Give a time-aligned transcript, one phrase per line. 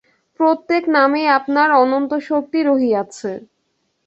[0.39, 3.31] প্রত্যেক নামেই আপনার অনন্তশক্তি রহিয়াছে।